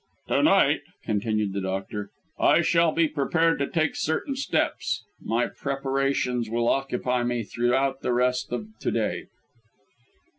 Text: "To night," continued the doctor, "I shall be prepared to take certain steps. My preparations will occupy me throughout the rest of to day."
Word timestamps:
"To 0.29 0.41
night," 0.41 0.81
continued 1.03 1.53
the 1.53 1.61
doctor, 1.61 2.09
"I 2.39 2.61
shall 2.63 2.91
be 2.91 3.07
prepared 3.07 3.59
to 3.59 3.67
take 3.67 3.95
certain 3.95 4.35
steps. 4.35 5.03
My 5.21 5.45
preparations 5.45 6.49
will 6.49 6.69
occupy 6.69 7.21
me 7.21 7.43
throughout 7.43 8.01
the 8.01 8.11
rest 8.11 8.51
of 8.51 8.69
to 8.79 8.89
day." 8.89 9.25